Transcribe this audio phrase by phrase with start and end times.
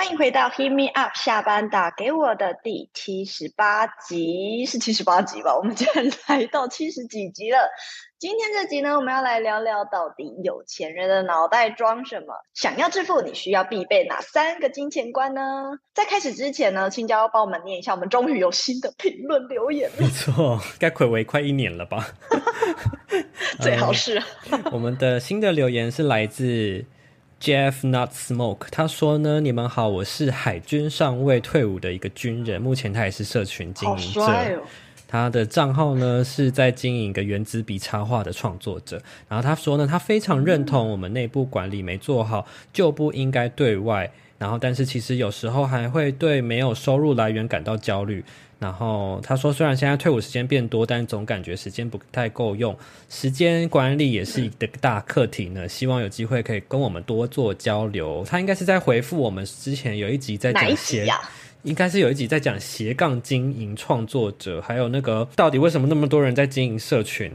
[0.00, 5.54] 欢迎回到 Hit Me Up 下班打给我的第七十八集，是七十八集吧？
[5.54, 7.58] 我们竟然来到七十几集了。
[8.18, 12.28] 今天这集呢，我们要来聊聊到底有钱人的脑袋装什么？
[12.54, 15.42] 想要致富，你需要必备哪三个金钱观呢？
[15.92, 22.06] 在开始之前呢，青椒帮我们念一下，我们终于有新的评论留言了没，错，该暌违快一年了吧？
[23.60, 24.22] 最好是。
[24.72, 26.86] 我们的新的留言是来自
[27.40, 34.20] Jeff Not Smoke，他说呢：“你们好，我是海军上尉退伍的一个军人，目前他也是社群经好营者。
[34.20, 34.62] 哦！
[35.08, 39.00] 他的账号呢是在经营一个原子笔插画的创作者。
[39.26, 44.12] 然后他说呢，他非常认同我们内部管理没做好，就不应该对外。
[44.36, 48.22] 然后，但是其实有时候还会对没有收入来源感到焦虑。
[48.60, 52.76] 然后他说，虽然现在退伍时间变多，但总感觉时间不太够用，
[53.08, 55.66] 时间管理也是一个大课题呢。
[55.66, 58.22] 希望有机会可以跟我们多做交流。
[58.28, 61.08] 他应该是在回复我们之前有一集在讲斜
[61.62, 67.32] 应该是有一集在讲斜杠经营创作者，还有那个到底为什么那么多人在经营社群，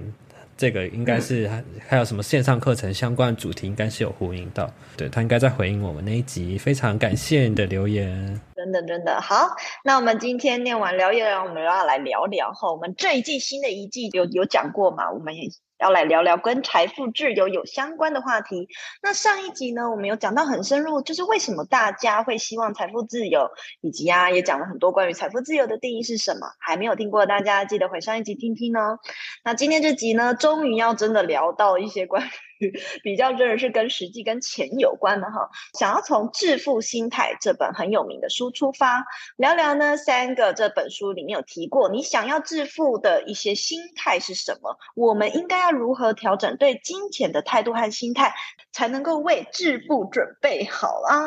[0.57, 4.71] 这个应该是还还有什么线上课程相关的主题，应该是有呼应到。
[4.95, 8.39] 对他应该在回应我们那一集，非常感谢你的留言。
[8.55, 9.49] 真的真的好，
[9.83, 15.11] 那我们今天念完聊一聊，我们要来聊聊哈，我们这一季新的一季有有讲过嘛？
[15.11, 18.69] 我们也要来聊聊跟财富自由有相关的话题。
[19.01, 23.49] 那上一集呢，我们有讲到很深入，就是为什么大家会希望财富自由，
[23.81, 26.47] 以及啊也讲了很多关于财富自由的定义是什么。
[26.59, 28.99] 还没有听过大家记得回上一集听听哦。
[29.43, 32.27] 那今天这集呢，终于要真的聊到一些关于
[33.03, 35.49] 比较真的是跟实际跟钱有关的哈。
[35.73, 39.05] 想要从《致富心态》这本很有名的书出发，
[39.37, 44.77] 聊聊呢三个这本书里面有提过，你想要致富的一些心态是什么？
[44.95, 48.33] 我们应该要如何调整对金钱的态度和心态，
[48.71, 51.19] 才能够为致富准备好啊？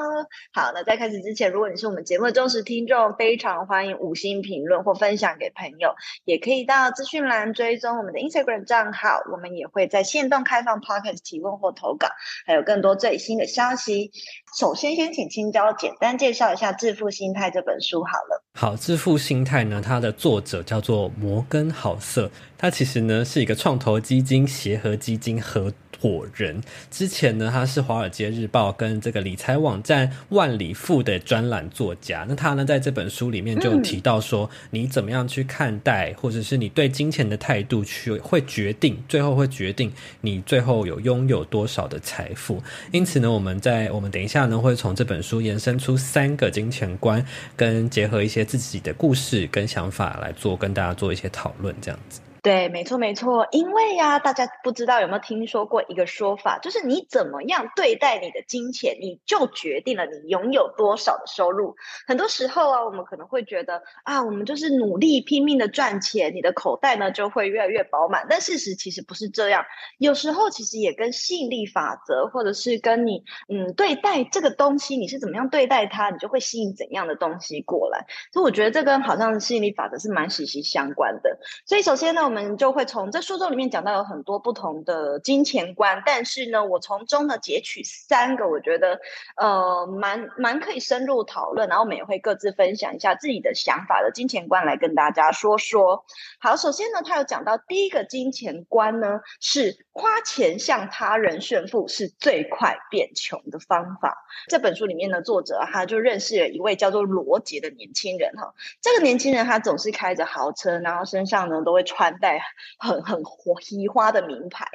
[0.52, 5.94] 好，那在开始之前，如果你是我们节目的忠实听众，非常欢迎五星评论或分享给朋友，
[6.24, 12.08] 也可以到资讯栏追踪我们的 Instagram 账号，我们也会在线动开放 Podcast 提问或投稿，
[12.46, 14.10] 还有更多最新的消息。
[14.58, 18.42] 首先，先请青椒简单介绍一下《致富心态》这本书好了。
[18.54, 26.60] 好，致富心态呢，它的作者叫做摩根好色，他其实呢是一个创投基金协和基金合火人。
[26.90, 32.24] 之前呢，他是《华尔街日报》跟这个理财网站万里富的专栏作家。
[32.28, 42.62] 那他呢，在这本书里面就提到说，你怎么样去看待，或者是你对金钱的态度，去会决定最后会决定你最后有拥有多少的财富。
[42.92, 47.24] 因此呢，我们在我们等一下呢，会从这本书延伸出三个金钱观，
[47.56, 52.20] 跟结合一些自己的故事跟想法来做，跟大家做一些讨论，这样子。
[52.42, 61.74] 对，没错没错，因为呀、大家不知道有没有听说过一个说法，就是你怎么样对待你的金钱，你就决定了你拥有多少的收入。
[62.06, 68.26] 很多时候啊，我们可能会觉得啊，我们就是努力拼命的赚钱，你的口袋呢就会越来越饱满。
[68.28, 69.64] 但事实其实不是这样，
[69.98, 78.06] 有时候其实也跟吸引力法则，或者是跟你嗯对待这个东西，你是怎么样对待它，你就会吸引怎样的东西过来。
[78.32, 81.38] 所以我觉得这跟好像吸引力法则是蛮息息相关的。
[81.66, 89.00] 所以首先呢，我们就会从这书中里面讲到有很多不同的金钱观，但是呢，我从中呢截取三个，我觉得
[89.38, 96.04] 呃蛮蛮可以深入讨论，然后我们也会各自分享一下自己的想法的金钱观来跟大家说说。
[96.38, 104.18] 好，首先呢，他有讲到第一个金钱观呢是花钱向他人炫富是最快变穷的方法。
[104.48, 108.52] 这本书里面的作者啊他就认识了一位叫做罗杰的年轻人哈，
[108.82, 112.40] 这个年轻人他总是开着豪车，然后身上呢都会穿戴
[112.78, 113.22] 很很
[113.62, 114.66] 奇花的名牌。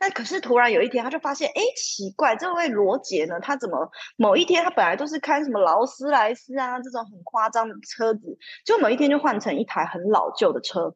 [0.00, 10.94] 那可是突然有一天，他就发现，哎，奇怪，这位罗杰呢，他怎么某一天他本来都是开什么劳斯莱斯啊这种很夸张的车子，就某一天就换成一台很老旧的车。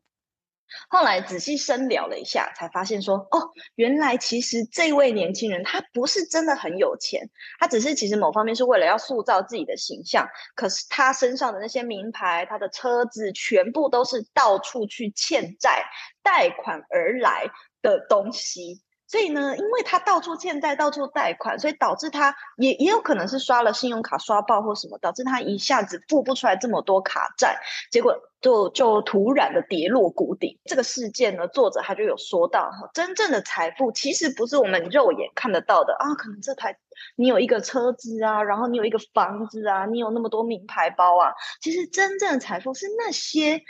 [0.88, 7.28] 后来仔细深聊了一下，才发现说，哦，原来其实这位年轻人他不是真的很有钱，
[7.58, 15.84] 他只是其实某方面是为了要塑造自己的形象，可是他身上的那些名牌，他的车子全部都是到处去欠债、
[16.22, 17.46] 贷款而来
[17.82, 18.82] 的东西。
[19.10, 27.58] 所以呢，因为他到处欠债、到处贷款，所以导致他也也有可能是刷了信用卡刷爆或什么，导致他一下子付不出来这么多卡债，
[27.90, 30.60] 结果就就突然的跌落谷底。
[30.64, 36.78] 这个事件呢，作者他就有说到，真正的财富其实不是我们肉眼看得到的啊，可能这台
[37.16, 43.60] 你有一个车子啊，然后你有一个房子啊，你有那么多名牌包啊，其实真正的财富是那些。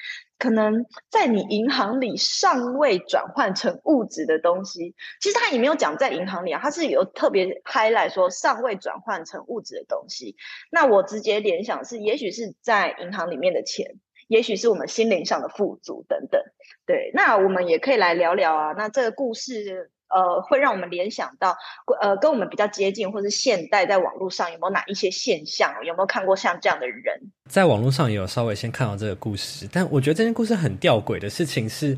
[0.40, 10.34] 可能在你银行里尚未转换成物质的东西，其实他也没有讲在银行里啊，他是有特别 highlight 说尚未转换成物质的东西。
[10.72, 13.96] 那我直接联想是，也许是在银行里面的钱，
[14.26, 16.42] 也许是我们心灵上的富足等等。
[16.86, 18.72] 对，那我们也可以来聊聊啊。
[18.72, 19.92] 那这个故事。
[20.10, 21.56] 呃，会让我们联想到，
[22.00, 25.72] 呃，跟我们比较接近，或是现代在网络上有没有哪一些现象？
[25.84, 27.20] 有没有看过像这样的人？
[27.48, 31.96] 在网络上也有稍微先看到这个故事，但我觉得这件故事很吊诡的事情是，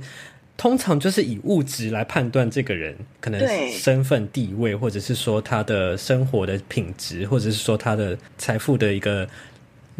[0.57, 9.27] 通常就是以物质来判断这个人可能身份地位，或者是说他的生活的品质，或者是说他的财富的一个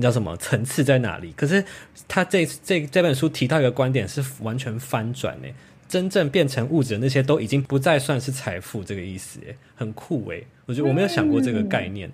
[0.01, 1.33] 叫什么层次在哪里。
[1.37, 1.65] 可是
[2.07, 5.49] 他这这这本书提到一个观点是完全翻转呢。
[5.93, 9.39] 真正变成物质的那些都已经不再算是财富这个意思，
[9.75, 10.43] 很酷诶。
[10.65, 12.11] 我觉得我没有想过这个概念，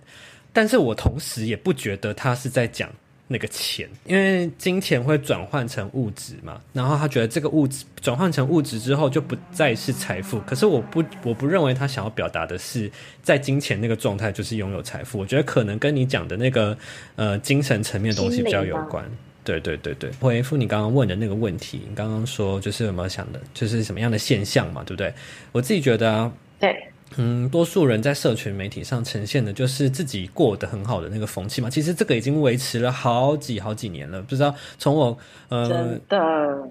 [0.53, 2.91] 但是我同时也不觉得他是在讲
[3.29, 6.61] 那个钱，因为金钱会转换成物质嘛。
[6.73, 10.41] 然后他觉得这个物质转换成物质之后就不再是财富。
[10.41, 12.91] 可是我不我不认为他想要表达的是
[13.23, 15.21] 在金钱那个状态就是拥有财富。
[15.21, 16.77] 我觉得可能跟你讲的那个
[17.15, 19.09] 呃精神层面的东西比较有关。
[19.49, 25.11] 对对对对，回复你刚刚问的那个问题，你刚刚说就是有没有想的，就是什么样的现象嘛，对不对？
[25.53, 26.77] 我自己觉得啊，对，
[27.17, 31.71] 嗯，多数人在社群媒体上呈现的就是自己过得很好的那个风气嘛。
[31.71, 35.19] 其实这个已经维持了好几好几年了，不知道从我
[35.49, 36.19] 呃，真的，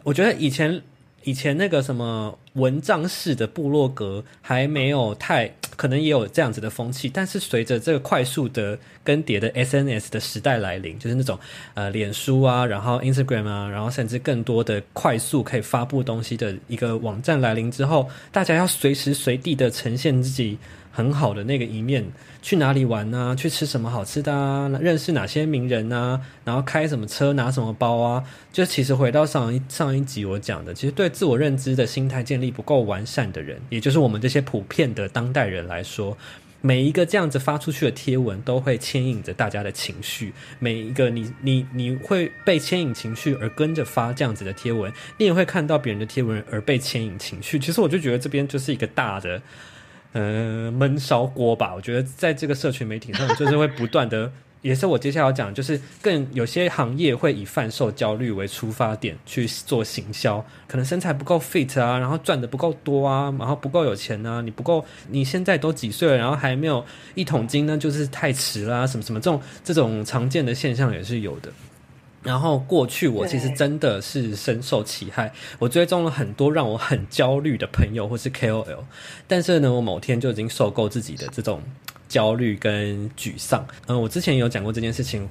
[0.03, 0.80] 我觉得以前。
[1.23, 11.37] 以前那个什么文章式的部落格还没有太可能也有这样子的风气，但是随着这个快速的更迭的 SNS 的时代来临，就是那种
[11.73, 20.57] 呃脸书啊，然后 Instagram 啊，然后甚至更多的快速可以发布东西的一个网站来临之后，大家要随时随地的呈现自己。
[20.97, 22.03] 很好的那个一面，
[22.41, 23.35] 去哪里玩啊？
[23.35, 24.67] 去吃什么好吃的啊？
[24.81, 26.19] 认识哪些名人啊？
[26.44, 28.23] 然后开什么车，拿什么包啊？
[28.51, 36.17] 就其实回到上一上一集我讲的，其实对自我认知的心态建立不够完善的人，也就是我们这些普遍的当代人来说，
[36.61, 40.33] 每一个这样子发出去的贴文都会牵引着大家的情绪。
[40.57, 47.59] 每一个你你你会被牵引情绪而跟着发这样子的贴文，你也会看到别人的贴文而被牵引情绪。
[47.59, 49.39] 其实我就觉得这边就是一个大的。
[50.19, 51.75] 嗯，闷烧锅吧。
[51.75, 54.31] 我觉得在这个社群媒体上， 就是会不断的，
[54.63, 71.51] 也是我接下来要讲，就是更有些行业会以贩售焦虑为出发点去做行销，可能身材不够 fit 啊，然后赚的不够多啊，然后不够有钱啊，你不够，你现在都几岁了，然后还没有一桶金呢，就是太迟啦，什么什么这种这种常见的现象也是有的。
[72.23, 78.79] 然后过去我其实真的是深受其害，我追踪了很多让我很焦虑的朋友或是 KOL，
[79.27, 81.61] 但是呢，我某天就已经受够自己的这种
[82.09, 83.65] 焦虑跟沮丧。
[83.85, 85.29] 嗯，我之前有讲过这件事情，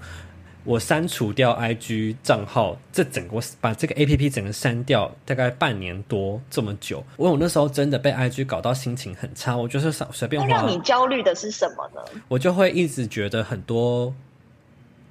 [0.65, 7.05] 我删除掉 IG 账号，这整个把这个 APP 整个删掉，大概半年多这么久。
[7.17, 10.47] 我我那时候真的被 IG 搞到心情很差，我就是随随便。
[10.47, 12.01] 让你焦虑的是什么呢？
[12.29, 14.15] 我就会一直觉得很多。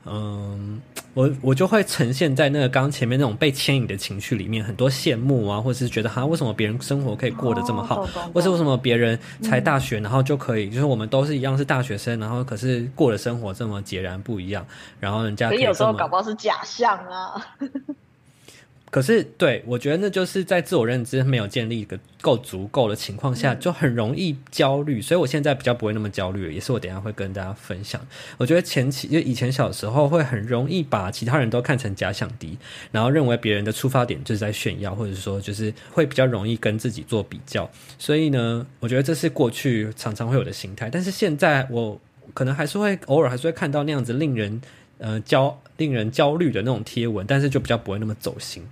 [0.08, 0.80] 嗯，
[1.16, 14.64] 我我就会呈现在那个刚前面那种被牵引的情绪里面，很多羡慕啊，或者是觉得哈，为什么别人生活可以过得这么好，或是为什么别人才大学然后就可以，就是我们都是一样是大学生，然后可是过的生活这么截然不一样，
[15.00, 17.42] 然后人家可以有时候搞不好是假象啊。
[18.96, 25.02] 可是，对我觉得那就是在自我认知没有建立一个够足够的情况下，就很容易焦虑。
[25.02, 28.00] 所以我现在比较不会那么焦虑，也是我等下会跟大家分享。
[28.38, 32.58] 我觉得前期就以前小时候会很容易把其他人都看成假想敌，
[32.90, 37.70] 然后认为别人的出发点就是在炫耀，或者说就是会比较容易跟自己做比较。
[38.00, 40.90] 所以呢，我觉得这是过去常常会有的心态。
[40.90, 42.00] 但是现在我
[42.34, 44.62] 可能还是会偶尔还是会看到那样子令人
[45.00, 48.64] 呃焦、令人焦虑的那种贴文，但是就比较不会那么走心。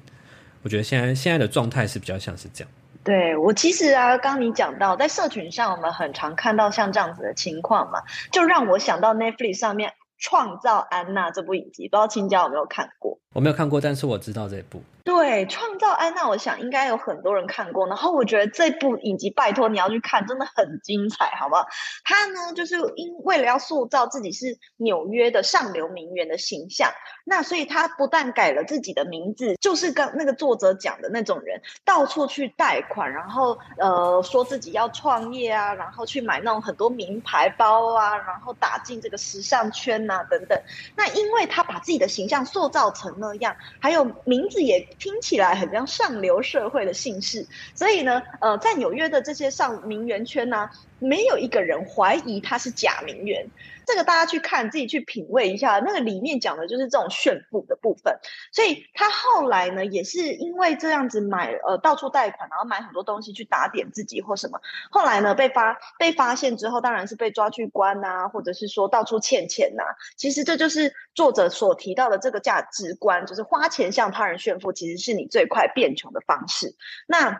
[0.63, 2.71] 我觉得现在现在的状态是比较像是这样。
[3.03, 8.01] 对我其实啊，刚你讲到在社群上，我们很常看到像这样子的情况嘛，
[8.31, 13.19] 就让我想到 Netflix 上面《创造安娜》这部影集，不知道青椒有没有看过？
[13.33, 14.81] 我没有看过，但是我知道这部。
[15.05, 17.87] 对，创造安娜，我想应该有很多人看过。
[17.87, 21.67] 然后我觉得这部影集，拜托你要去看，真的很精彩，好不好？
[22.05, 26.89] 他呢，就是因为了要塑造自己是纽约的上流名媛的形象，
[27.25, 40.57] 那所以他不但改了自己的名字，就是跟那个作者讲的那种人，到处去贷款，然后呃说自己要创业啊，然后去买那种很多名牌包啊，然后打进这个时尚圈呐等等。
[40.95, 44.87] 那因为他把自己的形象塑造成那样，还有名字也。
[44.99, 50.69] 听起来很像上流社会的姓氏，所以呢，呃，在纽约的这些上名媛圈呢，
[50.99, 53.45] 没有一个人怀疑他是假名媛。
[53.85, 55.79] 这个大家去看，自己去品味一下。
[55.79, 58.17] 那个里面讲的就是这种炫富的部分。
[58.53, 64.61] 所以他后来呢，也是因为这样子买呃到处贷款，然后买很多东西去打点自己或什么。
[64.89, 69.83] 后来呢，被发被发现之后，当然是被抓去关呐，或者是说到处欠钱呐。
[70.15, 76.73] 其实这就是作者所提到的这个价值观，就是花钱向他人炫富，其实是你最快变穷的方式。
[77.05, 77.37] 那。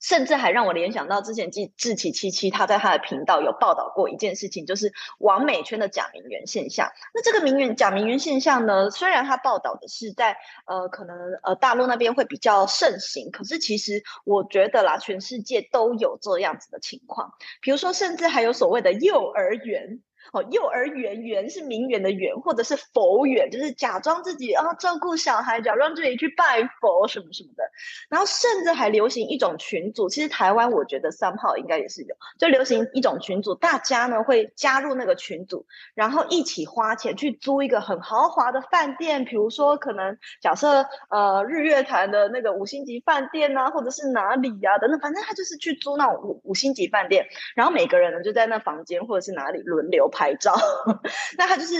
[0.00, 6.90] 甚至还让我联想到之前志志奇七七他在他的频道有报道过一件事情，就是王美圈的假名媛现象。
[7.14, 17.34] 那这个名媛假名媛现象呢，虽然他报道的是在呃可能呃大陆那边会比较盛行，可是其实我觉得啦，全世界都有这样子的情况。
[17.60, 20.00] 比如说，甚至还有所谓的幼儿园。
[20.32, 27.64] 哦，幼儿园园是名媛的园，或者是佛园，就是假装自己啊照顾小孩，假装自己去拜佛什么什么的。
[28.08, 50.09] 然后甚至还流行一种群组，其实台湾我觉得三号应该也是有，就流行一种群组，大家呢会加入那个群组，然后一起花钱去租一个很豪华的饭店，比如说可能假设呃日月潭的那个五星级饭店啊，或者是哪里呀等等，反正他就是去租那种五五星级饭店，然后每个人呢就在那房间或者是哪里轮流。
[50.10, 50.54] 拍照，
[51.38, 51.74] 那他就是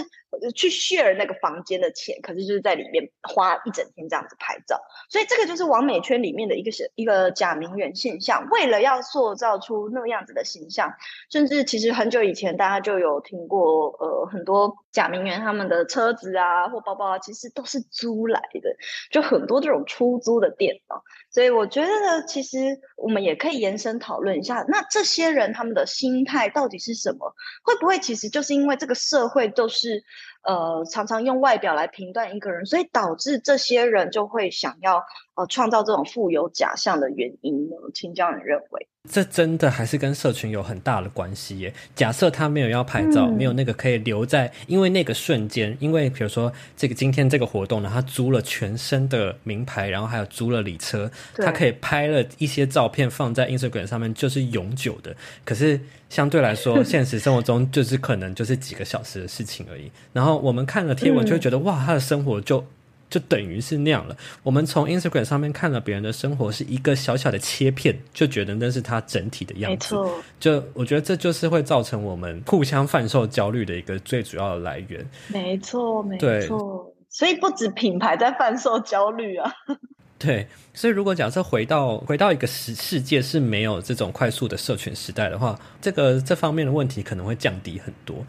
[0.55, 8.47] 去 share 那个房间的钱，可是就是在里面花一整天这样子拍照，所以这个就是完美圈里面的一个是一个假名媛现象。
[8.49, 10.93] 为了要塑造出那样子的形象，
[11.29, 18.75] 甚至其实很久以前大家就有听过，呃，很多假名媛他们的车子啊或包包啊，其实都是租来的，
[19.11, 21.01] 就很多这种出租的店啊。
[21.29, 22.57] 所以我觉得其实
[22.97, 27.33] 我们也可以延伸讨论一下，那这些人他们的心态到底是什么？
[27.63, 30.03] 会不会其实就是因为这个社会都是，
[30.43, 35.03] 呃，常常用外表来评断一个人，所以导致这些人就会想要
[35.35, 37.75] 呃创造这种富有假象的原因呢？
[37.93, 38.87] 青椒人认为。
[39.09, 41.73] 这真的还是跟社群有很大的关系耶。
[41.95, 55.15] 假设他没有要拍照，没有那个可以留在，因为那个瞬间，因为比如说这个今天这个活动呢，他租了全身的名牌，然后还有租了礼车，他可以拍了一些照片放在 Instagram 上面，就是永久的。
[55.43, 59.91] 可是相对来说，现实生活中就是可能就是几个小时的事情而已。
[60.13, 62.65] 然后我们看了贴文，就会觉得哇，他的生活就。
[63.11, 64.15] 就等于是那样了。
[64.41, 69.97] 我们从 Instagram 上面看了别人的生活，是一个小小的切片，就觉得那是他整体的样子。
[70.39, 75.05] 就我觉得这就是会造成我们互相贩售焦虑的一个最主要的来源。
[75.27, 76.95] 没错，没错。
[77.09, 79.51] 所以不止品牌在贩售焦虑啊。
[80.17, 88.25] 对，所以如果假设回到回到一个世世界是没有这种快速的社群时代的话，这个这方面的问题可能会降低很多。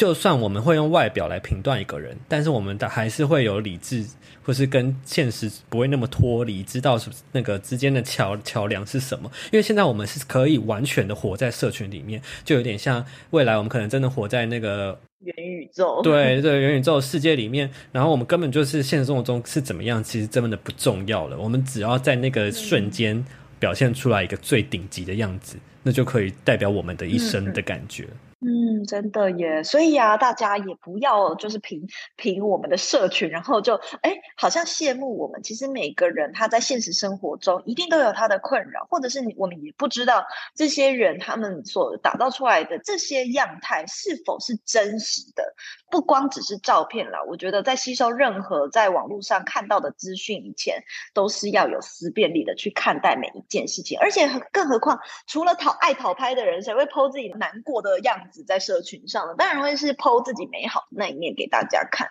[0.00, 4.02] 就算我们会用外表来评断一个人，但是我们的还是会有理智，
[4.42, 9.30] 或是跟现实不会那么脱离，知道是那个之间的桥桥梁是什么。
[9.52, 16.00] 因为现在我们是可以完全的活在社群里面，就有点像未来我们可能真的活在那个元宇宙。
[16.02, 21.38] 对对，元宇宙世界里面，然后我们根本就是现实生活中是怎么样，其实真的不重要了。
[21.38, 23.22] 我们只要在那个瞬间
[23.58, 28.04] 表现出来一个最顶级的样子，那就可以代表我们的一生的感觉。
[28.04, 35.42] 嗯，嗯真的耶，所以呀，大家也不要就是凭凭我们的社群，然后就哎，好像羡慕我们。
[35.42, 45.54] 其实每个人他在现实生活中一定都有他的困扰，或者是我们也不知道这些人他们所打造出来的这些样态是否是真实的。
[45.90, 50.82] 不光只是照片啦，我觉得在吸收任何在网络上看到的资讯以前，
[51.12, 53.98] 都是要有思辨力的去看待每一件事情。
[53.98, 59.34] 而且更何况，除了讨爱讨拍的人，谁会 PO 自己难过的样子在社群上呢？
[59.36, 62.08] 当然会是 PO 自己美好的那一面给大家看。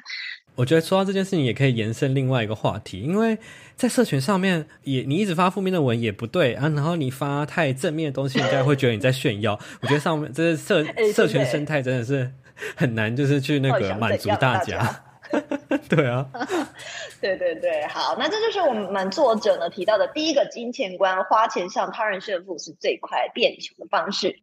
[0.56, 3.38] 我觉得说到这件事情，也可以延伸另外一个话题，因为
[3.78, 9.58] 在社群上面，也你一直发负面的文也不对啊，然后你发太正面的东西，人家会觉得你在炫耀。
[9.82, 10.84] 我觉得上面这是社
[11.16, 12.30] 社群生态真的是。
[12.76, 15.04] 很难，就是去那个满足大家。
[15.88, 16.26] 对啊，
[17.22, 24.40] 对对对，好，那这就是我们作者呢提到的第一个金钱观：花钱向他人炫富是最快变穷的方式。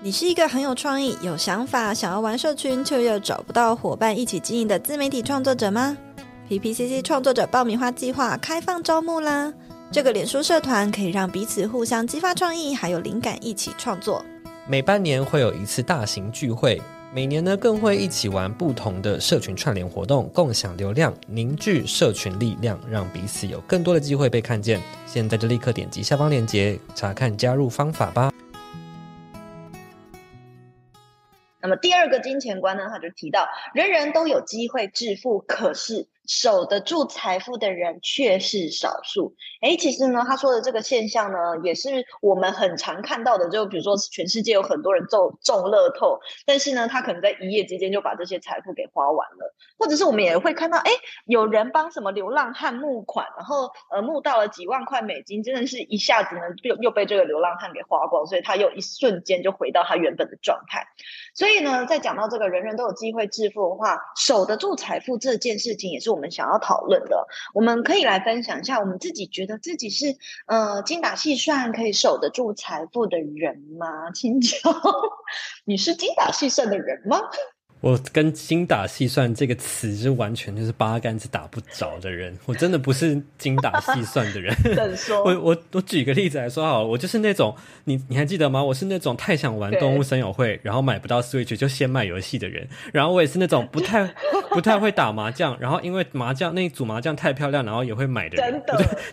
[0.00, 5.96] 你是一个很有创意、有想法、想要玩社群却又找不到伙伴一起经营的自媒体创作者吗
[6.48, 9.52] ？PPCC 创作者爆米花计划开放招募啦！
[9.90, 14.24] 这个脸书社团可以让彼此互相激发创意，还有灵感，一起创作。
[14.66, 16.80] 每半年会有一次大型聚会，
[17.12, 24.80] 每年呢更会一起玩不同的社群串联活动，共享流量，凝聚社群力量，让彼此有更多的机会被看见。
[25.04, 28.32] 现在就立刻点击下方链接，查看加入方法吧。
[31.60, 36.08] 那么第二个金钱观呢，他就提到，人人都有机会致富，可是。
[36.26, 39.34] 守得住财富的人却是少数。
[39.60, 43.48] 哎，其实呢，他说的这个现象呢，也是我们很常看到的。
[43.50, 49.54] 就比如说，全世界有很多人中中乐透，但是呢，他可能在一夜之间就把这些财富给花完了。
[49.78, 50.90] 或者是我们也会看到，哎，
[51.26, 60.86] 有人帮什么流浪汉募款，然后呃募到了几万块美金，真的是一下子呢又又被这个流浪汉给花光，所以他又一瞬间就回到他原本的状态。
[61.34, 67.26] 所以呢，在讲到这个人人都有机会致富的话，守得住财富这件事情，也是我们想要讨论的。
[67.52, 70.16] 我们可以来分享一下，我们自己觉得自己是
[70.46, 74.12] 呃精打细算可以守得住财富的人吗？
[74.12, 74.48] 青椒，
[75.66, 77.20] 你是精打细算的人吗？
[77.84, 84.56] 我跟精打细算这个词是完全就是八竿子打不着的人，我真的不是精打细算的人。
[85.22, 88.64] 我我我举个例子来说好了，我就是那种你你还记得吗？
[88.64, 92.66] 我是那种太想玩动物森友会，然后买不到 Switch 就先买游戏的人。
[92.90, 94.06] 然后我也是那种不太
[94.48, 98.62] 不太会打麻将，然后因为麻将那一组麻将太漂亮，然后也会买的人。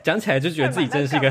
[0.01, 1.29] 讲起来就觉得自己真的是一个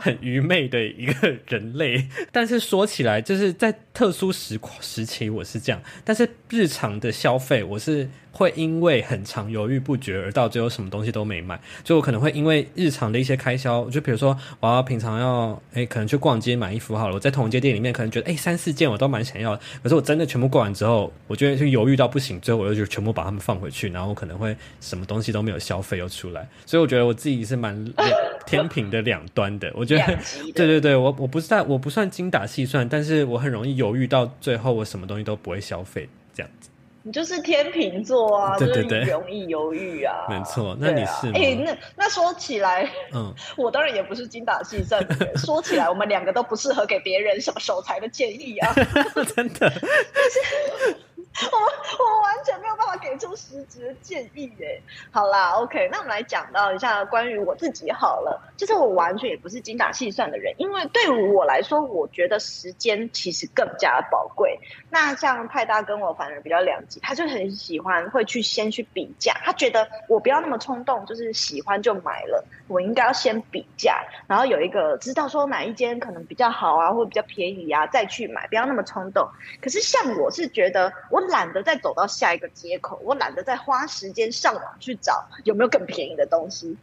[0.00, 2.08] 很愚昧的一个人类。
[2.32, 6.71] 但是说起来，就是在特殊时时期我是这样，但是日。
[6.72, 8.08] 常的消费，我是。
[8.34, 27.84] 会因为很常犹豫不决而到最后什么东西都没买，就我可能会因为日常的一些开销，就比如说我要平常要哎可能去逛街买衣服好了，我在同一间店里面可能觉得哎三四件我都蛮想要，可是我真的全部逛完之后，我觉得就犹豫到不行，最后我又就全部把它们放回去，然后我可能会什么东西都没有消费又出来，所以我觉得我自己是蛮
[28.46, 30.18] 天平的两端的，我觉得
[30.54, 36.68] 对对对，我我不是在我不算精打细算，但是我很容易犹豫到最后我什么东西都不会消费这样子。
[37.04, 40.24] 你就是天秤座啊，就是容易犹豫啊。
[40.30, 41.26] 没错，那你是？
[41.34, 45.04] 哎，那那说起来，嗯， 我当然也不是精打细算。
[45.36, 48.72] 说起来，我们两个都不适合给别人什么守财的建议啊。
[49.34, 49.72] 真的。
[51.50, 54.82] 我我完全没有办法给出实质的建议耶。
[55.10, 58.38] 好啦，OK，那我们来讲到一下关于我自己好了。
[58.54, 64.58] 就是我完全也不是精打细算的人，因为对我来说，我觉得时间其实更加宝贵。
[64.90, 79.26] 那像派大跟我反而比较两极，他就很喜欢会去先去比价，他觉得我不要那么冲动，就是喜欢就买了，我应该要先比价，然后有一个知道说哪一间可能比较好啊，或比较便宜啊，再去买，不要那么冲动。
[79.62, 81.21] 可是像我是觉得我。
[81.28, 86.76] 懒得再走到下一个接口，我懒得再花时间上网去找有没有更便宜的东西。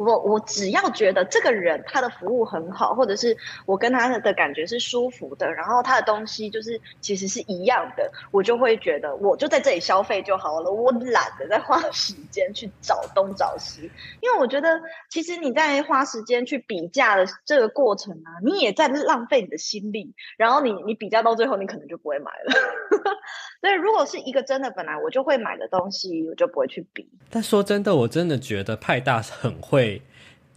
[0.00, 3.36] 我我只要觉得这个人他的服务很好，或者是
[3.66, 10.70] 我跟他的感觉是舒服的，然后他的东西就是其实是一样的，我就会觉得我就在这里消费就好了。
[10.70, 13.90] 我懒得再花时间去找东找西，
[14.22, 20.14] 因为我觉得其实你在花时间去比价的这个过程啊，你也在浪费你的心力。
[20.38, 22.54] 然后你你比价到最后，你可能就不会买了。
[23.60, 27.06] 所以如果是一个真的本来我就会买的东西，我就不会去比。
[27.28, 29.89] 但说真的，我真的觉得派大很会。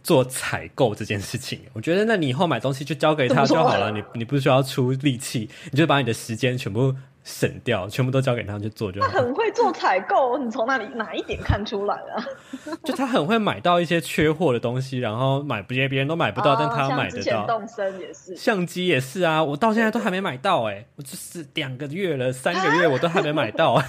[0.04, 9.08] 做采购这件事情， 我觉得那你以后买东西就交给他就好了，你你不需要出力气，你就把你的时间全部省掉，全部都交给他去做就好。
[9.08, 12.22] 他很会做采购，你从哪里哪一点看出来啊？
[12.84, 17.46] 就他很会买到一些缺货的东西，然后买别别人都买不到，但他买得到。
[17.46, 23.82] 动身也是，相机也是啊，我到现在都还没买到哎，我就是两个月了，三个月 我都还没买到，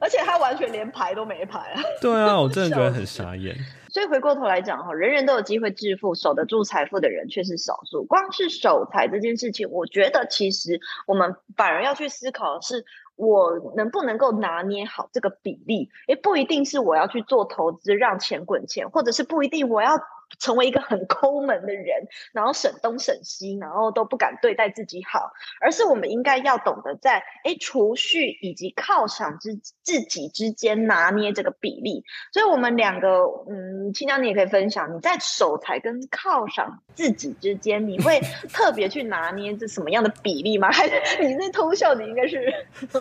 [0.00, 1.80] 而且他完全连排都没排啊。
[2.02, 3.56] 对啊，我真的觉得很傻眼。
[3.96, 8.04] 所以回过头来讲哈，人人都有机会致富，守得住财富的人却是少数。
[8.04, 12.84] 光是守财这件事情，我觉得其实我们反而要去思考的是，
[13.16, 15.88] 我能不能够拿捏好这个比例？
[16.06, 19.98] 也不一定是我要去做投资让钱滚钱，或者是不一定我要。
[20.38, 32.04] 成为一个很 抠门的人，然后省东省西，然后都不敢对待自己好，而是我们应该要懂得在哎储蓄以及犒赏之自己之间拿捏这个比例。
[32.32, 38.20] 所以，我们两个，嗯，青江你也可以分享，你在守财跟犒赏自己之间，你会
[38.52, 40.70] 特别去拿捏这什么样的比例吗？
[40.72, 42.52] 还是你那偷笑，你应该是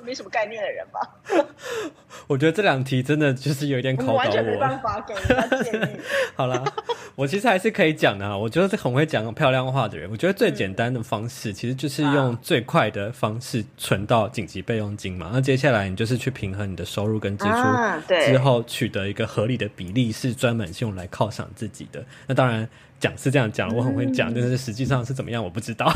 [0.04, 1.00] 没什么概念的人吧？
[2.28, 6.00] 我觉得这两题真的就是有点考倒我，完全没办法给他建议。
[6.36, 6.64] 好了。
[7.15, 10.10] 我其实还是可以讲的啊，我觉得是很会讲漂亮话的人。
[10.12, 15.32] 我觉得最简单的方式，其实就是用最快的方式存到紧急备用金嘛。
[15.34, 22.04] 那接下来你就是去平衡你的收入跟支出，啊之后取得一个合理的比例，是专门用来犒赏自己的。
[22.28, 22.67] 那当然
[23.06, 25.86] 讲是这样讲，我很会讲，但是实际上是怎么样，我不知道。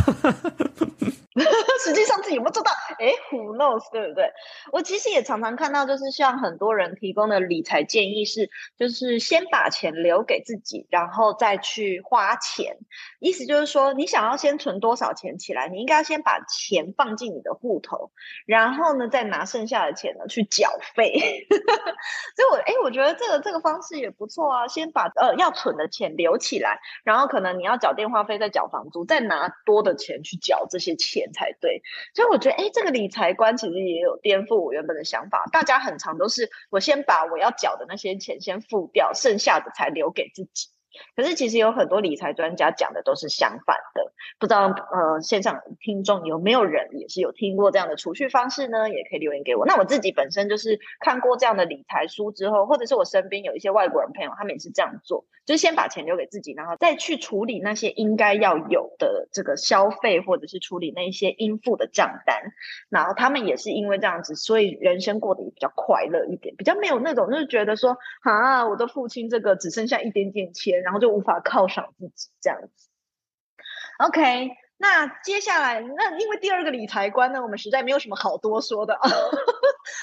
[1.81, 2.69] 实际上自己有没有做到？
[2.99, 4.29] 哎，Who knows，对不对？
[4.73, 12.77] 我其实也常常看到，就是像很多人提供的理财建议是，就是先把钱留给自己，然后再去花钱。
[13.19, 18.11] 意思就是说，你想要先存多少钱起来，你应该要先把钱放进你的户头，
[18.45, 21.13] 然后呢，再拿剩下的钱呢去缴费。
[22.35, 24.67] 所以我，哎，我觉得这个这个方式也不错啊。
[24.67, 31.81] 先把呃要存的钱留起来，然后可能你要缴电话费，再缴房租，再拿多的钱去缴这些钱才对。
[32.13, 35.43] 所以我觉得，哎，这个理财观其实也有颠覆我原本的想法。
[35.51, 40.69] 大家很常都是我先把我要缴的那些钱先付掉，剩下的才留给自己。
[41.15, 48.89] 可是其实有很多理财专家讲的都是相反的，不知道呃线上听众有没有人也是有听过这样的储蓄方式呢？
[48.89, 49.65] 也可以留言给我。
[49.65, 62.51] 那我自己本身就是看过这样的理财书之后，或者是我身边有一些外国人朋友，他们也是这样做，就是先把钱留给自己，然后再去处理那些应该要有的这个消费，或者是处理那一些应付的账单。
[62.89, 72.89] 然后他们也是因为这样子，所以人生过得也比较快乐一点，比较没有那种就是觉得说啊，我的父亲这个只剩下一点点钱，然后就无法犒赏自己这样子。
[73.99, 78.99] OK，那接下来，那因为第二个理财观呢，我们实在没有什么好多说的，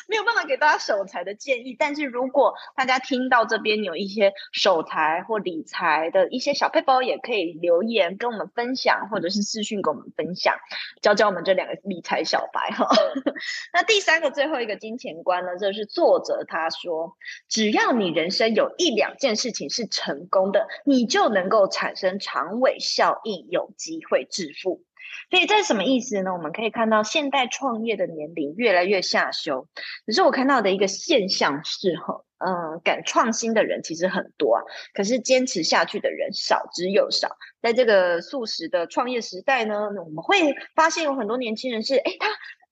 [0.07, 1.77] 没有办法给大家守财的建议。
[1.79, 10.57] 但是如果大家听到这边有一些守财或理财的一些小配包，也可以留言跟我们分享，或者是私讯跟我们分享，
[11.03, 12.89] 教教我们这两个理财小白哈。
[13.73, 17.17] 那第三个最后一个金钱观呢，就是作者他说，
[17.49, 24.85] 只要你人生有一两件事情是成功的，你就能够产生长尾效应，有机会致富。
[25.31, 26.33] 所以这是什么意思呢？
[26.33, 29.67] 我们可以看到现代创业的年龄越来越下修，
[30.07, 34.63] 可是我看到的一个现象是哈，嗯，敢创新的人其实很多啊，
[34.95, 37.37] 可是坚持下去的人少之又少。
[37.61, 42.29] 在这个素食的创业时代呢，我们会发现有很多年轻人是，哎，他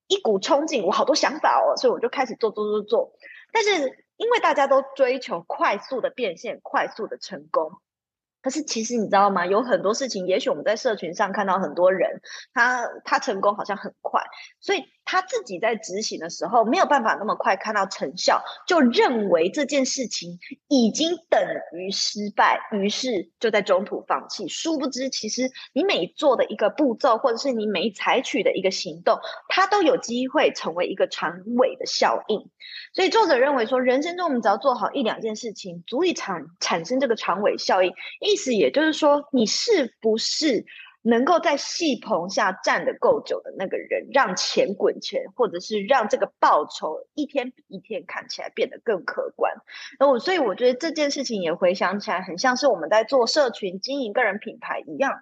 [0.06, 3.12] 一股冲劲，我好多想法哦，所以我就开始做做做做。
[3.52, 7.72] 但是因为大家都追求快速的变现、快速的成功。
[8.44, 9.46] 可是其实你知道吗？
[9.46, 12.20] 有很多事情，也许我们在社群上看到很多人，
[12.52, 14.22] 他他成功好像很快，
[14.60, 20.38] 所以他自己在执行的时候没有办法那么快看到成效，就认为这件事情
[20.68, 21.40] 已经等
[21.72, 24.48] 于失败，于是就在中途放弃。
[24.48, 32.50] 殊不知，其实你每做的一个步骤，或者是你每采取的一个行动，它都有机会成为一个长尾的效应。
[32.92, 37.92] 所以作者认为说，人生中我们只要做好一两件事情，足以产产生这个长尾效应。
[38.20, 40.64] 意思也就是说，你是不是
[41.06, 49.52] 能够在戏棚下站得够久的那个人，让钱滚钱，或者是让这个报酬一天比一天看起来变得更可观？
[50.00, 55.12] 那我所以我觉得这件事情也回想起来，很像是我们在做社群经营个人品牌一样。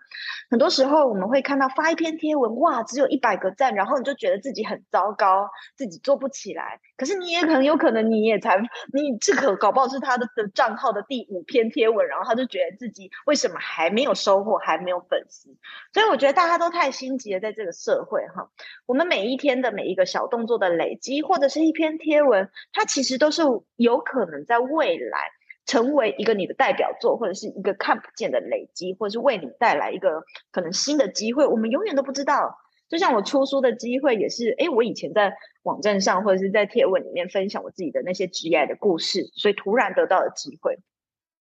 [0.49, 6.81] 很多时候我们会看到发一篇贴文，哇，只有一百个赞，然后你就觉得自己很糟糕，自己做不起来。
[7.03, 8.57] 可是你也可能有可能你也才
[8.93, 15.49] 你这个搞不好是他的的账号的第五篇贴文，然后他就觉得自己为什么还没有收获，还没有粉丝。
[15.93, 18.49] 所以我觉得大家都太心急了，在这个社会哈，
[18.87, 23.43] 我们每一天的每一个小动作的累积，或者是一篇贴文，它其实都是
[23.75, 25.33] 有可能在未来
[25.67, 32.61] 成为一个你的代表作，或者是一个看不见的累积，或者是为你带来一个可能新的机会，我们永远都不知道。
[32.93, 40.79] 就像我出书的机会也是，诶，我以前在网站上或者是在贴文里面分享我自己的那些职业的故事，所以突然得到了机会。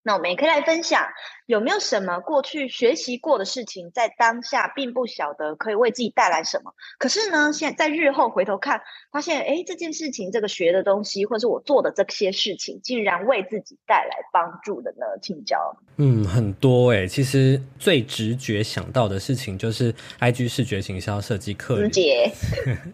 [0.03, 1.07] 那我们也可以来分享，
[1.45, 15.05] 有没有什么过去学习过的事情，在当下并不晓得可以为自己带来什么，可是呢，现在在日后回头看，发现诶这件事情，这个学的东西，或是我做的这些事情，竟然为自己带来帮助的呢？
[15.21, 15.77] 请教。
[15.97, 22.31] 嗯，很多诶、其实最直觉想到的事情就是 IG 视觉行销设计课里直接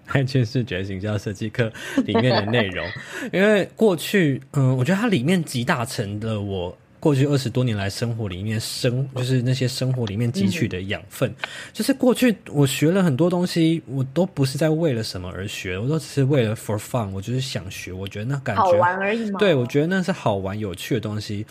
[0.10, 1.72] IG 视觉行销设计课
[2.06, 2.86] 里面的内容，
[3.32, 6.78] 因为过去，嗯，我觉得它里面集大成的我。
[7.00, 11.34] 过去二十多年来，生活里面生就是那些生活里面汲取的养分，
[11.72, 19.40] 就是过去我学了很多东西，我都不是在为了什么而学，我都只是为了 for fun，我就是想学，我觉得那感觉好玩而已嘛。
[19.40, 21.46] 对，我觉得那是好玩有趣的东西。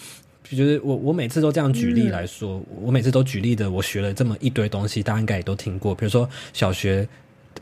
[0.49, 5.93] 就是我我每次都这样举例来说，我每次都举例的，我学了这么一堆东西，大家应该也都听过。
[5.93, 7.09] 比如说小学，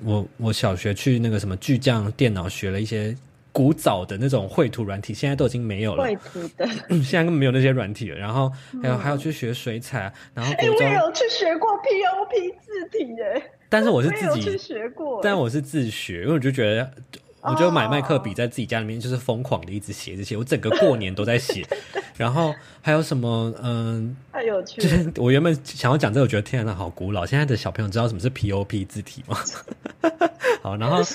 [0.02, 3.16] 我我小学去那个什么巨匠电脑学了一些
[3.54, 6.02] 古早的那种绘图软体，现在都已经没有了。
[6.02, 8.18] 绘图的，现在根本没有那些软体了。
[8.18, 16.90] 然后还有还有去学水彩，然后我也，有去学过 POP 字体耶，但是我是自己，学过，但我是自学，因为我就觉得。
[17.44, 21.66] 我就买麦克笔在自己家里面就是疯狂的一直写这些，我整个过年都在写，
[22.16, 24.88] 然后还有什么嗯，太有趣了。
[24.88, 27.26] 就是我原本想要讲这个，我觉得天呐，好古老。
[27.26, 29.38] 现在的小朋友知道什么是 POP 字体吗？
[30.62, 31.02] 好，然后？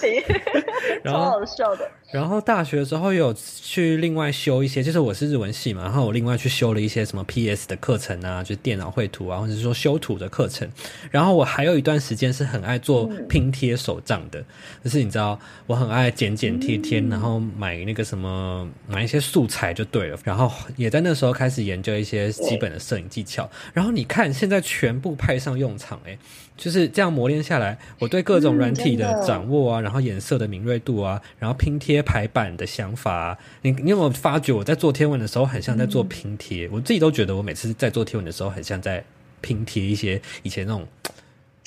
[1.03, 1.89] 然后好笑的。
[2.11, 10.67] 然后大学的时候有去另外修一些，就是我是日文系嘛，然后我另外去修了一些什么 PS 的课程啊，就是电脑绘图啊，或者是说修图的课程。
[11.11, 14.43] 然后我还有一段时间是很爱做拼贴手账的，
[14.83, 20.19] 就是你知道我很爱剪剪贴贴，然后买那个什么买一些素材就对了。
[20.25, 23.49] 然后也在那时候开始研究一些基本的摄影技巧。
[23.73, 26.19] 然后你看现在全部派上用场、欸，
[26.57, 36.67] 就是这样磨练下来，我对各种嗯软体的掌握啊，然后颜色的敏锐度啊，然后拼贴排版的想法啊，你你有没有发觉我在做天文的时候很像在做拼贴？
[36.67, 39.01] 我自己都觉得我每次在做天文的时候很像在
[39.39, 40.85] 拼贴一些以前那种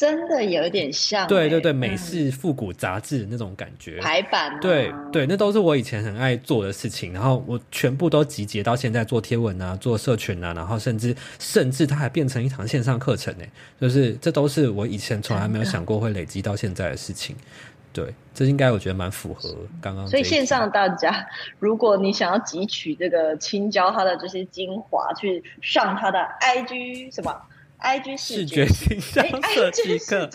[0.02, 4.00] 真的有点像、对对对嗯美式复古杂志那种感觉。
[4.00, 13.44] 排版、啊，对对，那都是我以前很爱做的事情，然后我全部都集结到现在做贴文啊，做社群啊，然后甚至甚至它还变成一堂线上课程呢，
[13.80, 17.36] 就是这都是我以前从来没有想过会累积到现在的事情。
[17.92, 20.04] 对，这应该我觉得蛮符合刚刚。
[20.08, 21.24] 所以线上大家，
[21.60, 27.40] 如果你想要汲取这个青椒它的这些精华，去上它的 IG 什么
[27.82, 30.28] IG 视觉觉形象哎设计课，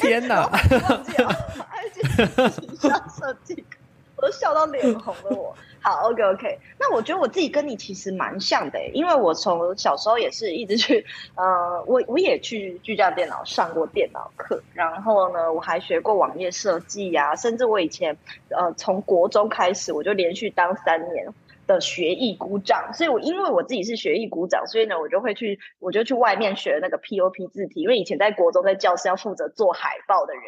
[0.00, 0.46] 天哪！
[0.46, 1.30] 忘记了
[1.70, 3.78] IG 形象设计课，
[4.16, 5.54] 我都笑到脸红了我。
[5.84, 11.04] 好，OK OK，那我觉得我自己跟你其实蛮像的欸，因为我从小时候也是一直去，
[11.34, 18.16] 呃，我我也去巨匠电脑上过电脑课，然后呢，我还学过网页设计呀、甚至我以前
[18.50, 21.26] 呃从国中开始，我就连续当三年。
[21.66, 30.42] 的学艺鼓掌，所以我因为我自己是学艺鼓掌，所以呢，我就会去，我就去外面学那个 POP 字体，因为以前在国中在教室要负责做海报的人，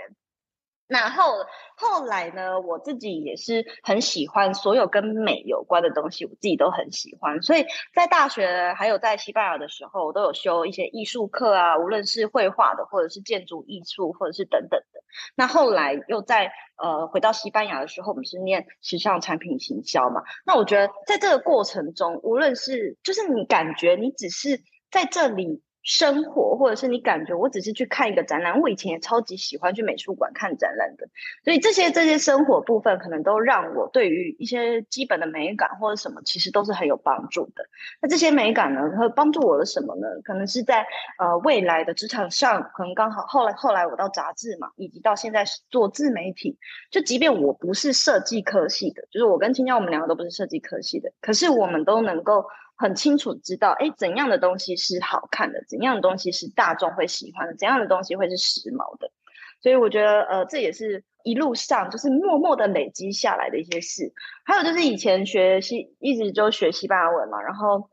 [0.87, 1.25] 那后
[1.77, 7.41] 后来呢，我自己也是很喜欢所有跟美有关的东西，我自己都很喜欢。
[7.41, 15.01] 所以在大学还有在西班牙的时候，我都有修一些艺术课啊，无论是绘画的，或者是建筑艺术，或者是等等的。
[15.35, 20.23] 那后来又在呃回到西班牙的时候，我们是念时尚产品行销嘛。
[20.45, 25.63] 那我觉得在这个过程中，无论是就是你感觉你只是在这里。
[25.85, 31.07] 生活，或者是你感觉我只是去看一个展览，我以前也超级喜欢去美术馆看展览的，
[31.45, 37.67] 所以这些这些生活部分可能都让我对于一些基本的美感或者什么，其实都是很有帮助的。
[38.01, 40.09] 那这些美感呢，会帮助我的什么呢？
[40.25, 40.87] 可能是在
[41.19, 46.59] 呃未来的职场上，可能刚好后来后来我到杂志嘛，以及到现在做自媒体，
[46.91, 52.47] 就即便我不是设计科系的，就是我跟青椒我们两个都不是设计科系的，可是我们都能够。
[52.77, 59.11] 很清楚知道，哎，怎样的东西是好看的，怎样的东西是大众会喜欢的，怎样的东西会是时髦的。
[59.61, 64.13] 所以我觉得，呃，这也是一路上就是默默的累积下来的一些事。
[64.45, 67.89] 还有就是以前学习，一直就学西班牙文嘛，然后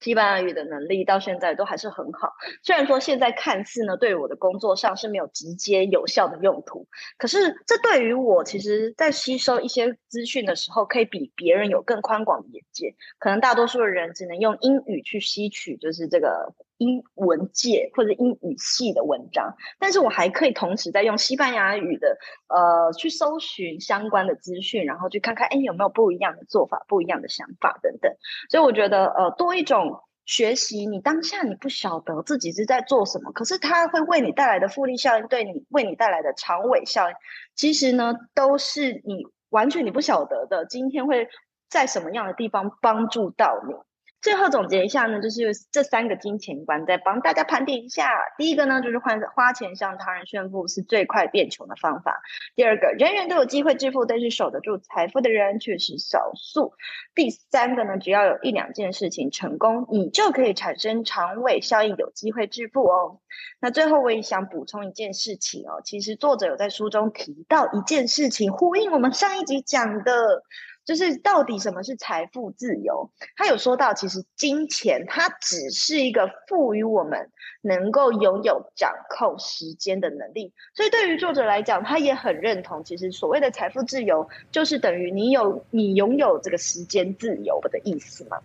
[0.00, 2.32] 西班牙语的能力到现在都还是很好。
[2.62, 12.94] 虽然说现在看似呢，对于我的工作上是没有直接有效的用途，可是这对于我其实在吸收一些资讯的时候，可以比别人有更宽广的眼界。
[13.18, 22.16] 可能大多数的人只能用英语去吸取，就是这个英文界或者英语系的文章，但是我还可以同时在用西班牙语的
[22.48, 28.10] 呃去搜寻相关的资讯，然后去看看哎有没有不一样的做法、不一样的想法等等。
[28.48, 30.00] 所以我觉得呃多一种。
[30.30, 37.16] 学习，你当下你不晓得自己是在做什么，可是它会为你带来的复利效应，对你为你带来的长尾效应，
[37.54, 40.66] 其实呢都是你完全你不晓得的。
[40.66, 41.28] 今天会
[41.70, 43.72] 在什么样的地方帮助到你？
[44.20, 48.10] 最后总结一下呢，就是这三个金钱观，再帮大家盘点一下。
[48.36, 52.20] 第一个呢，就是花花钱向他人炫富是最快变穷的方法。
[52.56, 56.72] 第二个，人人都有机会致富，但是守得住财富的人却是少数。
[57.14, 63.20] 第三个呢，只要有一两件事情成功，你就可以产生长尾效应，有机会致富哦。
[63.60, 70.42] 那最后我也想补充一件事情哦，其实作者有在书中提到一件事情，呼应我们上一集讲的。
[70.88, 73.10] 就是到底什么是财富自由？
[73.36, 77.28] 他有说到，其实金钱它只是一个赋予我们
[77.60, 80.50] 能够拥有掌控时间的能力。
[80.72, 88.38] 所以对于作者来讲，他也很认同，其实所谓的财富自由，就是等于你有你拥有这个时间自由的意思嘛。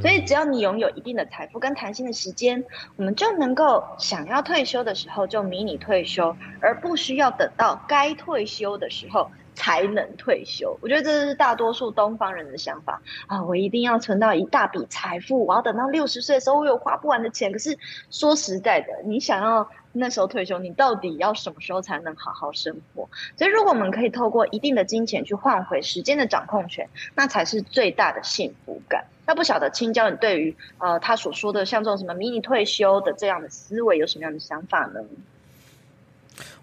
[0.00, 9.28] 所以只要你拥有一定的财富跟弹性的时间，我们就能够想要退休的时候就迷你退休，而不需要等到该退休的时候。
[9.58, 13.42] 才能退休，我觉得这是大多数东方人的想法啊！
[13.42, 17.50] 我一定要存到一大笔财富，我要等到六十岁的时候，我有花不完的钱。
[17.50, 17.76] 可是
[18.08, 23.08] 说实在的，你想要那时候退休，你到底要什么时候才能好好生活？
[23.36, 29.06] 所以，如果我们可以透过一定的金钱去换回时间的掌控权，那才是最大的幸福感。
[29.26, 35.00] 那不晓得青椒，你对于呃他所说的像这种什么迷你退休的这样的思维，有什么样的想法呢？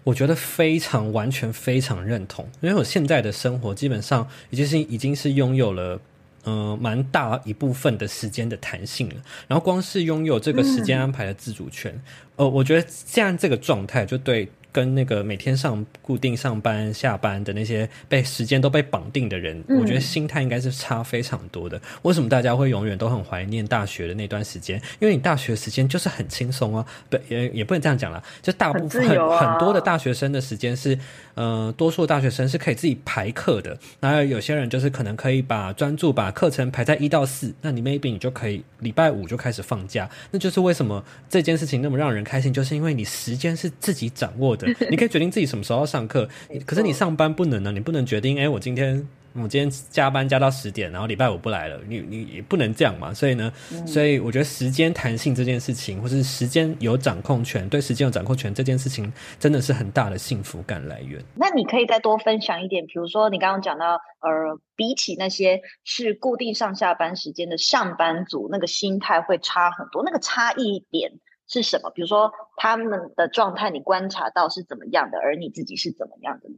[0.04, 6.00] 我觉得非常完全非常认同，因为我现在的生活基本上已经是已经是拥有了，
[6.44, 9.14] 嗯，蛮大一部分的时间的弹性了。
[9.48, 12.00] 然后光是拥有这个时间安排的自主权，
[12.36, 14.48] 呃，我觉得这样这个状态就对。
[14.76, 21.80] 跟那个每天上固定上班下班的那些被时间都被绑定的人，我觉得心态应该是差非常多的。
[22.02, 24.76] 为什么大家会永远都很怀念大学的那段时间？
[24.98, 30.98] 因为你大学时间就是很轻松啊，不也也不能这样讲了，就大部分很很多的大学生的时间是，
[31.36, 33.78] 呃，多数大学生是可以自己排课的。
[33.98, 40.06] 然后有些人就是可能可以把专注把课程排在一到四，那你 maybe 你就可以礼拜五就开始放假。
[40.30, 44.65] 那就是为什么这件事情那么让人开心，就是因为你时间是自己掌握的。
[44.90, 46.28] 你可以决定自己什么时候要上课，
[46.64, 47.72] 可是你上班不能呢？
[47.72, 53.12] 你不能决定，哎，我今天我今天加班加到十点，然后礼拜五不来了，你你也不能这样嘛。
[53.12, 53.52] 所以呢，
[53.86, 61.22] 所以我觉得时间弹性这件事情，或是时间有掌控权，对时间有掌控权这件事情，真的是很大的幸福感来源。
[61.34, 71.12] 那你可以再多分享一点，比如说你刚刚讲到，呃，比起那些是固定上下班时间的上班族，那个心态会差很多，那个差异点。
[71.48, 71.90] 是什么？
[71.90, 76.48] 比如说他们的状态，你观察到是怎么样的，而你自己是怎么样的？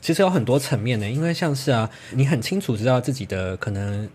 [0.00, 4.08] 其实有很多层面的，因为像是啊，你很清楚知道自己的可能，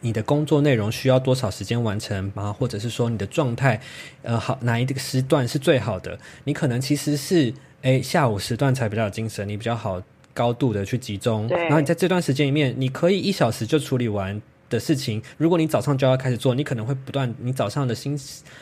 [0.00, 2.52] 你的工作内容需要多少时间完成吗？
[2.52, 3.80] 或者是说你的状态，
[4.22, 6.18] 呃，好哪一个时段是最好的？
[6.44, 10.02] 你可能其实是诶下午时段才比较有精神，你比较好
[10.34, 14.42] 高度的去集中，然后你在这段时间里面，你可以一小时就处理完。
[14.70, 18.18] 的事情，如果你早上就要开始做，你可能会不断，你早上的心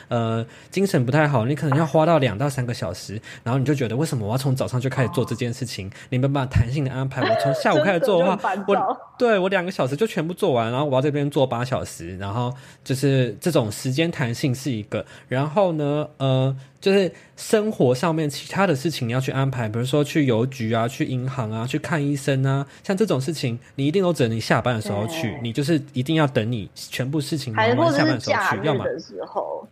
[0.09, 5.89] 呃精神不太好，你可能要花到两到三个小时，然后你就觉得为什么我要从早上就开始做这件事情？
[6.09, 16.55] 你没办法弹性的安排，我从下午开始做的话，我对我两个小时就全部做完，然后我要这边做八小时，然后就是这种时间弹性是一个，然后呢，呃。
[16.81, 29.67] 就是生活上面其他的事情你要去安排，比如说去邮局啊、去银行啊、去看医生啊，像这种事情，你一定都只能你下班的时候去，你就是一定要等你全部事情忙完下班的时候去，要么的时候。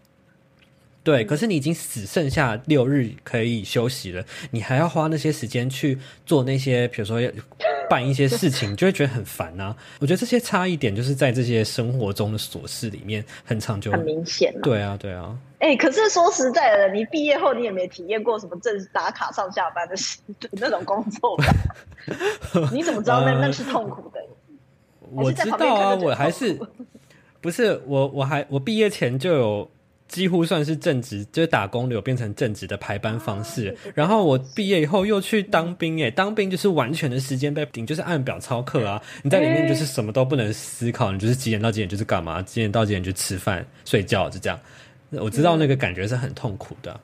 [1.03, 7.17] 对，可是你已经只剩下六日可以休息了，你还要花那些时间去做那些，比如说
[7.89, 9.73] 办一些事情，就会觉得很烦呐。
[10.01, 14.53] 我觉得这些差异点就是在这些生活中的琐事里面很长久，很明显。
[14.61, 15.33] 对啊，对啊。
[15.59, 19.95] 哎，可是说实在的，你毕业后你也没体验过什么正打卡上下班的
[20.53, 21.45] 那种工作吧？
[22.71, 24.21] 你怎么知道那那是痛苦的？
[25.11, 26.59] 我知道啊，我还是
[27.41, 29.69] 不是我我还我毕业前就有。
[30.07, 33.77] 几乎算是正职，就是打工流变成正职的排班方式。
[33.93, 39.01] 然后我毕业以后又去当兵，哎，当兵就是完全的时间被顶，就是按表操课啊。
[39.21, 44.57] 你在里面就是什么都不能思考，你就是几点到几点就是干嘛，几点到几点就吃饭睡觉，就这样。
[45.11, 46.99] 我知道那个感觉是很痛苦的。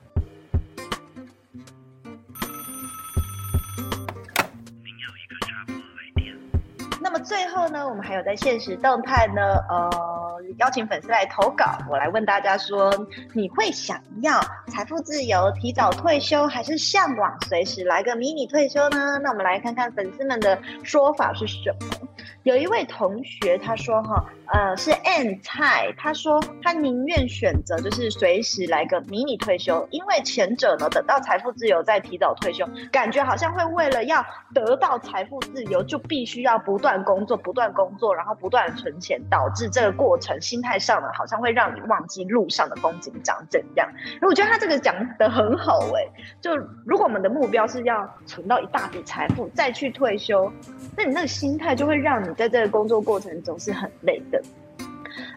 [7.00, 10.14] 那么最后呢，我们还有在现实动态呢，呃。
[10.58, 12.94] 邀请粉丝来投稿，我来问大家说：
[13.32, 19.18] 你会想要财富自由、提早退休，还是向往随时来个迷你退休呢？
[19.20, 22.13] 那我们来看看粉丝们的说法是什么。
[22.44, 40.38] 有一位同学他说：哈，呃，是 N 菜，他说他宁愿选择就是随时来个迷你退休，因为前者呢，等到财富自由再提早退休，感觉好像会为了要得到财富自由，就必须要不断工作、不断工作，然后不断存钱，导致这个过程。
[40.38, 43.88] 心态上呢，好像会让你忘记路上的风景长怎样。
[44.20, 46.04] 我觉得他这个讲的很好哎，
[46.42, 46.54] 就
[46.84, 50.52] 如果我们的目标是要存到一大笔财富再去退休，
[50.94, 54.42] 那你那个心态就会让你在这个工作过程中是很累的。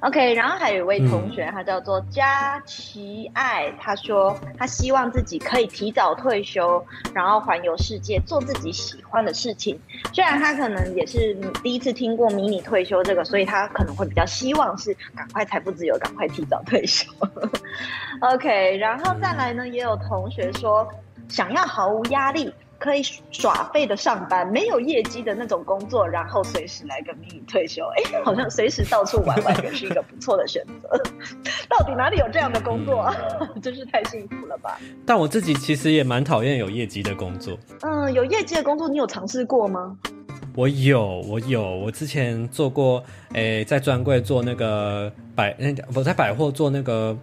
[0.01, 6.83] OK，然后还有一位同学，他叫做佳琪爱，他说他希望自己可以提早退休，
[7.13, 9.79] 然后环游世界，做自己喜欢的事情。
[10.13, 11.33] 虽然他可能也是
[11.63, 17.11] 第一次听过迷你退休这个，所以他可能会比较希望是赶快财富自由，赶快提早退休。
[18.21, 20.87] OK，然后再来呢，也有同学说
[21.27, 22.53] 想要毫无压力。
[22.79, 30.89] 可以耍废的上班，没有业绩的那种工作，然后随时来个迷你退休，哎，好像随时到处玩玩也是一个不错的选择。
[31.67, 33.15] 到底哪里有这样的工作啊？
[33.61, 34.79] 真是太幸福了吧！
[35.05, 37.57] 但我自己其实也蛮讨厌有业绩的工作。
[37.81, 39.97] 嗯，有业绩的工作你有尝试过吗？
[40.55, 45.55] 我有，我有，我之前做过，诶，在专柜做那个百，
[45.93, 47.15] 我在百货做那个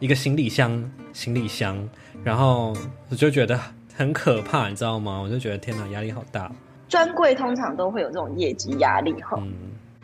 [0.00, 1.76] 一个行李箱，行李箱，
[2.24, 2.74] 然后
[3.10, 3.60] 我就觉得
[3.98, 5.20] 很可怕，你知道吗？
[5.20, 6.48] 我就觉得天哪，压力好大。
[6.88, 9.36] 专柜通常都会有这种业绩压力，哈。
[9.40, 9.52] 嗯。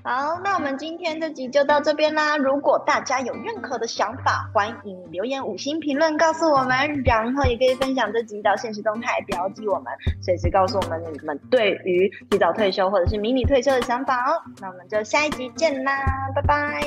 [0.02, 2.36] 好，那我们今天这集就到这边啦。
[2.36, 9.86] 如果大家有任何的想法，欢迎留言五星评论告诉我们，然后也可以分享这集到现实动态标记我们，
[10.20, 14.42] 随时告诉我们你们对于提早退休或者是迷你退休的想法哦。
[14.60, 15.92] 那我们就下一集见啦，
[16.34, 16.82] 拜拜，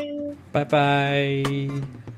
[0.51, 2.16] 拜拜。